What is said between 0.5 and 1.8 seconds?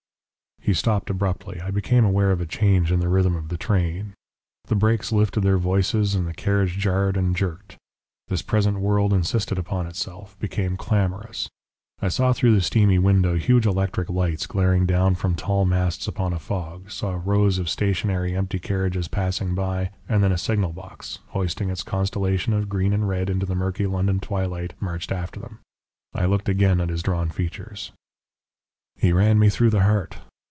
He stopped abruptly. I